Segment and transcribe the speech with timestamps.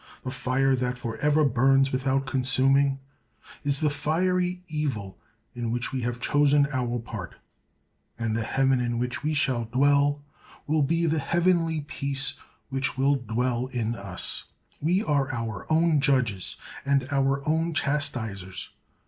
[0.23, 2.97] The fire that for ever burns without consuming,
[3.63, 5.19] is the fiery evil
[5.53, 7.35] in which we have chosen our part;
[8.17, 10.23] and the heaven in which we shall dwell,
[10.65, 12.33] will be the heavenly peace
[12.69, 14.45] which will dwell in us.
[14.81, 18.71] We are our own judges and our own chastisers.